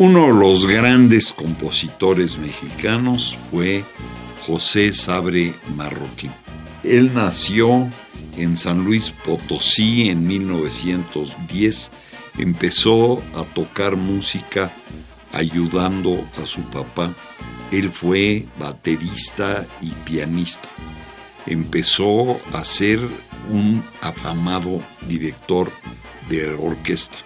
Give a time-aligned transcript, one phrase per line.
[0.00, 3.84] Uno de los grandes compositores mexicanos fue
[4.46, 6.32] José Sabre Marroquín.
[6.82, 7.86] Él nació
[8.38, 11.90] en San Luis Potosí en 1910.
[12.38, 14.72] Empezó a tocar música
[15.32, 17.14] ayudando a su papá.
[17.70, 20.70] Él fue baterista y pianista.
[21.44, 23.06] Empezó a ser
[23.50, 25.70] un afamado director
[26.30, 27.18] de orquesta.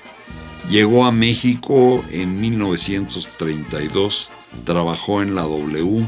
[0.71, 4.31] Llegó a México en 1932,
[4.65, 6.07] trabajó en la W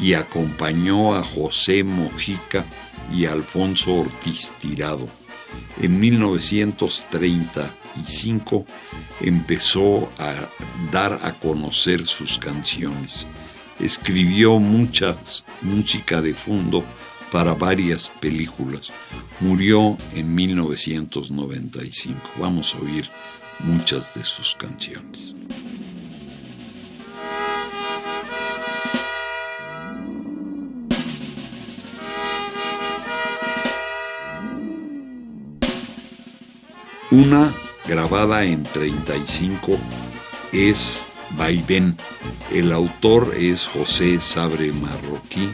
[0.00, 2.64] y acompañó a José Mojica
[3.12, 5.08] y Alfonso Ortiz Tirado.
[5.80, 8.64] En 1935
[9.20, 10.32] empezó a
[10.92, 13.26] dar a conocer sus canciones.
[13.80, 16.84] Escribió muchas música de fondo
[17.32, 18.92] para varias películas.
[19.40, 22.20] Murió en 1995.
[22.38, 23.10] Vamos a oír
[23.60, 25.34] muchas de sus canciones.
[37.10, 37.54] Una
[37.86, 39.78] grabada en 35
[40.52, 41.06] es
[41.38, 41.96] Vaivén.
[42.52, 45.50] El autor es José Sabre Marroquí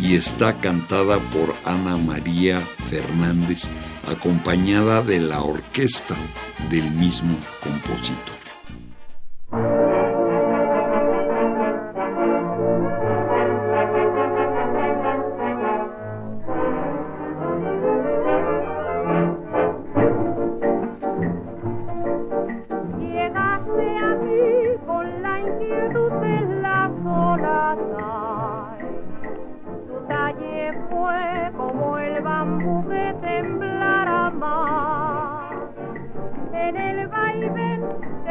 [0.00, 3.70] y está cantada por Ana María Fernández
[4.08, 6.16] acompañada de la orquesta
[6.70, 8.33] del mismo compositor.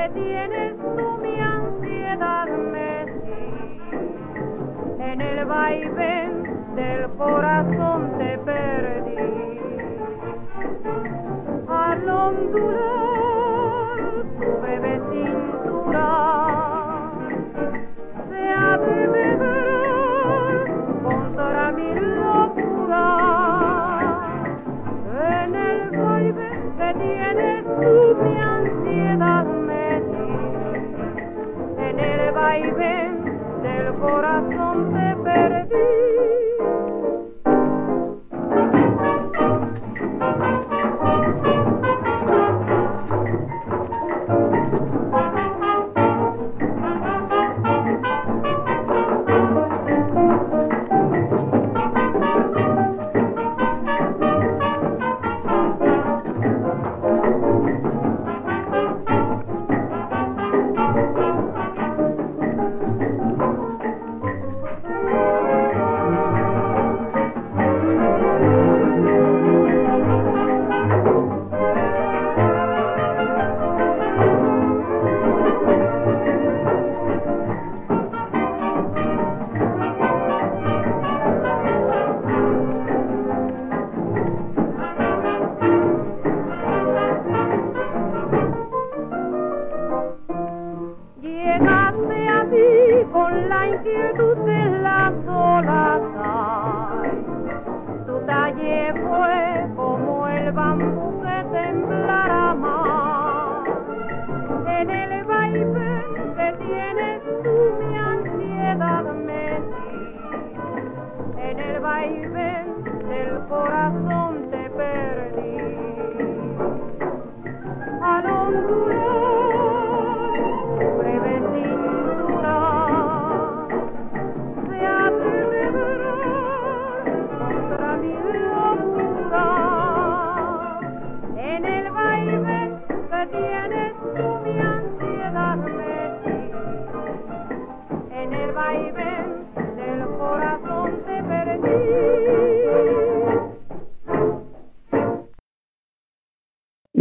[0.03, 4.01] que tienes tú mi ansiedad me sigue.
[4.99, 8.92] En el vaivén del corazón te perdí.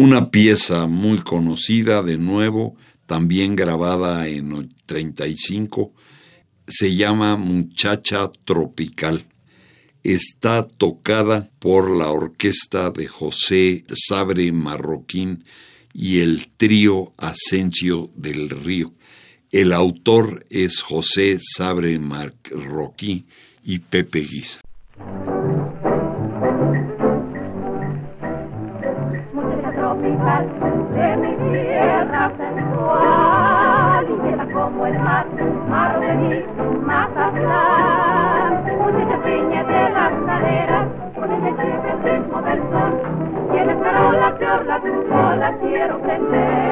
[0.02, 2.74] Una pieza muy conocida, de nuevo,
[3.06, 5.92] también grabada en 35,
[6.66, 9.24] se llama Muchacha Tropical.
[10.02, 15.44] Está tocada por la orquesta de José Sabre Marroquín
[15.94, 18.92] y el trío Asensio del Río.
[19.52, 23.24] El autor es José Sabre Marroquín
[23.62, 24.62] y Pepe Guisa.
[30.42, 35.26] De mi tierra sensual y llena como el mar,
[35.68, 36.44] mar de mi
[36.84, 38.64] Mazatlán.
[38.78, 42.92] Muchachas piñas de las caderas, con el el ritmo del sol,
[43.52, 44.46] y en esta ola que
[44.80, 45.08] tu
[45.38, 46.71] la quiero prender.